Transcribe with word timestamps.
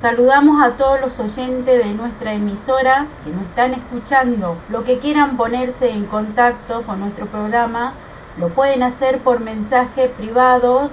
Saludamos 0.00 0.62
a 0.62 0.76
todos 0.76 1.00
los 1.00 1.18
oyentes 1.18 1.84
de 1.84 1.92
nuestra 1.92 2.32
emisora 2.32 3.08
que 3.24 3.30
nos 3.30 3.42
están 3.46 3.74
escuchando. 3.74 4.56
Lo 4.68 4.84
que 4.84 5.00
quieran 5.00 5.36
ponerse 5.36 5.90
en 5.90 6.04
contacto 6.06 6.82
con 6.82 7.00
nuestro 7.00 7.26
programa 7.26 7.94
lo 8.38 8.50
pueden 8.50 8.84
hacer 8.84 9.18
por 9.18 9.40
mensajes 9.40 10.12
privados 10.12 10.92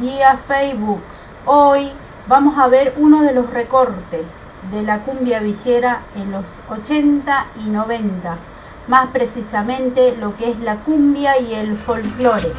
vía 0.00 0.38
Facebook. 0.48 1.02
Hoy 1.44 1.90
vamos 2.26 2.58
a 2.58 2.68
ver 2.68 2.94
uno 2.96 3.22
de 3.22 3.34
los 3.34 3.50
recortes 3.50 4.24
de 4.72 4.82
la 4.82 5.00
cumbia 5.00 5.40
villera 5.40 6.04
en 6.16 6.32
los 6.32 6.46
80 6.70 7.48
y 7.66 7.68
90, 7.68 8.38
más 8.86 9.08
precisamente 9.08 10.16
lo 10.16 10.34
que 10.38 10.52
es 10.52 10.58
la 10.60 10.76
cumbia 10.76 11.38
y 11.38 11.52
el 11.52 11.76
folclore. 11.76 12.54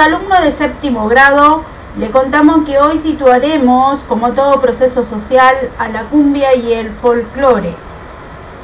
Alumnos 0.00 0.40
de 0.40 0.56
séptimo 0.56 1.08
grado 1.08 1.62
le 1.98 2.10
contamos 2.10 2.64
que 2.64 2.78
hoy 2.78 3.00
situaremos, 3.02 4.00
como 4.08 4.32
todo 4.32 4.60
proceso 4.60 5.04
social, 5.06 5.70
a 5.78 5.88
la 5.88 6.04
cumbia 6.04 6.56
y 6.56 6.72
el 6.72 6.92
folclore. 7.02 7.74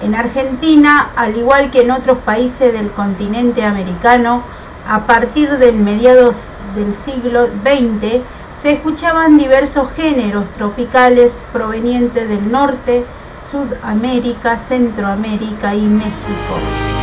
En 0.02 0.14
Argentina, 0.14 1.10
al 1.16 1.36
igual 1.36 1.70
que 1.70 1.80
en 1.80 1.90
otros 1.90 2.18
países 2.18 2.72
del 2.72 2.90
continente 2.92 3.64
americano, 3.64 4.42
a 4.88 5.06
partir 5.06 5.58
del 5.58 5.76
mediados 5.76 6.36
del 6.76 6.96
siglo 7.04 7.46
XX 7.46 8.22
se 8.62 8.74
escuchaban 8.74 9.36
diversos 9.36 9.90
géneros 9.96 10.44
tropicales 10.56 11.32
provenientes 11.52 12.28
del 12.28 12.50
norte, 12.50 13.04
Sudamérica, 13.50 14.60
Centroamérica 14.68 15.74
y 15.74 15.82
México. 15.82 16.95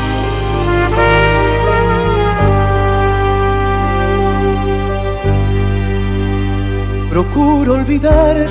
Procuro 7.14 7.74
olvidarte, 7.76 8.50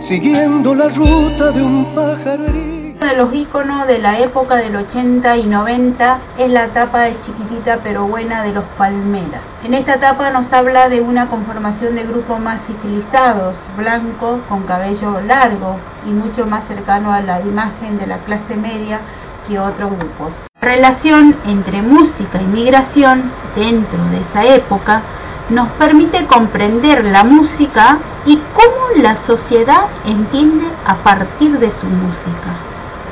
siguiendo 0.00 0.74
la 0.74 0.88
ruta 0.88 1.52
de 1.52 1.62
un. 1.62 1.86
Uno 1.94 3.06
de 3.06 3.16
los 3.16 3.32
íconos 3.32 3.86
de 3.86 4.00
la 4.00 4.18
época 4.18 4.56
del 4.56 4.74
80 4.74 5.36
y 5.36 5.44
90 5.44 6.18
es 6.38 6.50
la 6.50 6.70
tapa 6.70 7.02
de 7.02 7.20
chiquitita 7.20 7.78
pero 7.84 8.08
buena 8.08 8.42
de 8.42 8.50
los 8.52 8.64
Palmeras. 8.76 9.40
En 9.62 9.72
esta 9.74 9.92
etapa 9.92 10.30
nos 10.30 10.52
habla 10.52 10.88
de 10.88 11.00
una 11.00 11.30
conformación 11.30 11.94
de 11.94 12.02
grupos 12.02 12.40
más 12.40 12.66
civilizados, 12.66 13.54
blancos, 13.76 14.40
con 14.48 14.64
cabello 14.64 15.20
largo 15.20 15.76
y 16.04 16.10
mucho 16.10 16.44
más 16.44 16.66
cercano 16.66 17.12
a 17.12 17.20
la 17.20 17.40
imagen 17.40 18.00
de 18.00 18.08
la 18.08 18.18
clase 18.24 18.56
media 18.56 18.98
que 19.46 19.60
otros 19.60 19.96
grupos. 19.96 20.32
La 20.60 20.68
relación 20.68 21.36
entre 21.46 21.82
música 21.82 22.42
y 22.42 22.46
migración 22.46 23.30
dentro 23.54 24.04
de 24.06 24.22
esa 24.22 24.42
época 24.56 25.02
nos 25.52 25.68
permite 25.72 26.26
comprender 26.26 27.04
la 27.04 27.24
música 27.24 27.98
y 28.24 28.36
cómo 28.36 29.02
la 29.02 29.22
sociedad 29.26 29.84
entiende 30.04 30.66
a 30.86 30.96
partir 31.02 31.58
de 31.58 31.70
su 31.78 31.86
música. 31.86 32.56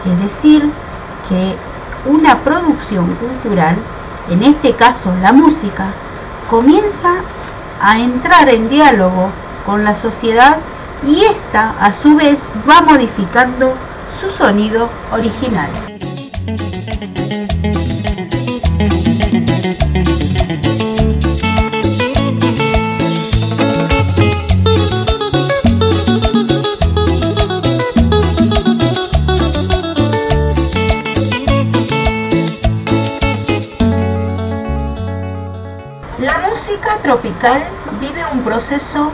Es 0.07 0.19
decir, 0.33 0.71
que 1.29 1.57
una 2.07 2.43
producción 2.43 3.15
cultural, 3.17 3.77
en 4.31 4.43
este 4.43 4.75
caso 4.75 5.15
la 5.23 5.33
música, 5.33 5.93
comienza 6.49 7.17
a 7.81 7.99
entrar 7.99 8.55
en 8.55 8.71
diálogo 8.71 9.31
con 9.67 9.85
la 9.85 10.01
sociedad 10.01 10.59
y 11.07 11.21
ésta 11.21 11.75
a 11.79 12.03
su 12.03 12.17
vez 12.17 12.39
va 12.69 12.81
modificando 12.89 13.75
su 14.21 14.31
sonido 14.43 14.89
original. 15.13 15.71
La 36.21 36.37
música 36.37 36.99
tropical 37.03 37.63
vive 37.99 38.23
un 38.31 38.43
proceso 38.43 39.11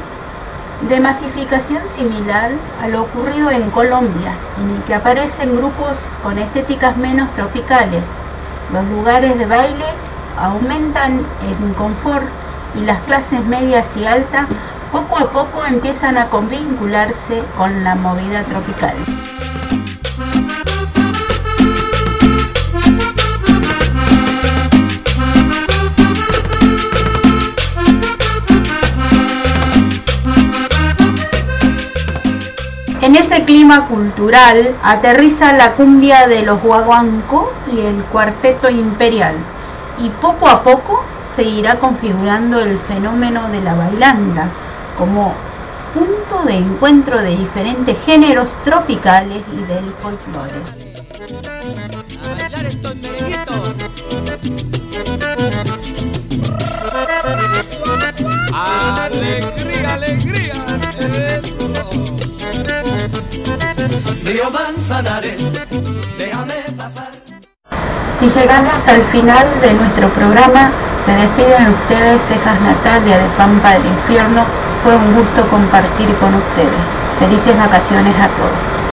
de 0.89 0.99
masificación 0.99 1.85
similar 1.97 2.51
a 2.83 2.89
lo 2.89 3.03
ocurrido 3.03 3.49
en 3.49 3.71
Colombia, 3.71 4.33
en 4.59 4.71
el 4.71 4.83
que 4.83 4.95
aparecen 4.95 5.57
grupos 5.57 5.97
con 6.25 6.37
estéticas 6.37 6.97
menos 6.97 7.33
tropicales. 7.35 8.03
Los 8.73 8.85
lugares 8.87 9.39
de 9.39 9.47
baile 9.47 9.87
aumentan 10.37 11.25
en 11.43 11.75
confort 11.75 12.27
y 12.75 12.81
las 12.81 13.01
clases 13.03 13.45
medias 13.45 13.85
y 13.95 14.05
altas 14.05 14.49
poco 14.91 15.17
a 15.17 15.31
poco 15.31 15.65
empiezan 15.65 16.19
a 16.19 16.29
convincularse 16.29 17.45
con 17.57 17.85
la 17.85 17.95
movida 17.95 18.41
tropical. 18.41 18.97
Ese 33.37 33.45
clima 33.45 33.87
cultural 33.87 34.77
aterriza 34.83 35.53
la 35.53 35.75
cumbia 35.77 36.27
de 36.27 36.41
los 36.41 36.63
guaguancó 36.63 37.53
y 37.71 37.81
el 37.81 38.03
cuarteto 38.05 38.71
imperial 38.71 39.37
y 39.99 40.09
poco 40.09 40.49
a 40.49 40.63
poco 40.63 41.05
se 41.37 41.43
irá 41.43 41.79
configurando 41.79 42.59
el 42.61 42.79
fenómeno 42.89 43.51
de 43.51 43.61
la 43.61 43.75
bailanda 43.75 44.49
como 44.97 45.35
punto 45.93 46.45
de 46.47 46.55
encuentro 46.55 47.21
de 47.21 47.37
diferentes 47.37 47.99
géneros 48.07 48.49
tropicales 48.65 49.45
y 49.53 49.61
del 49.65 49.87
folclore. 49.99 50.63
Y 68.21 68.29
llegamos 68.29 68.85
al 68.87 69.11
final 69.11 69.61
de 69.63 69.73
nuestro 69.73 70.13
programa. 70.13 70.71
Se 71.07 71.13
despiden 71.13 71.69
ustedes, 71.69 72.19
cejas 72.29 72.61
Natalia 72.61 73.17
de 73.17 73.31
Pampa 73.39 73.71
del 73.71 73.87
Infierno. 73.87 74.45
Fue 74.85 74.95
un 74.95 75.15
gusto 75.15 75.49
compartir 75.49 76.15
con 76.19 76.35
ustedes. 76.35 76.85
Felices 77.19 77.57
vacaciones 77.57 78.15
a 78.21 78.29
todos. 78.37 78.76